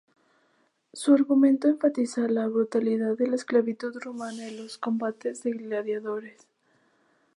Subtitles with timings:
[0.93, 6.47] Su argumento enfatiza la brutalidad de la esclavitud romana y los combates de gladiadores.